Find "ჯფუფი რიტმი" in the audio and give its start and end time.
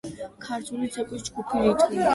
1.29-2.07